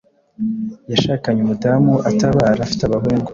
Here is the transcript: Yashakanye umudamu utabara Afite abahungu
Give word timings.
Yashakanye 0.91 1.39
umudamu 1.41 1.93
utabara 2.09 2.59
Afite 2.63 2.81
abahungu 2.85 3.29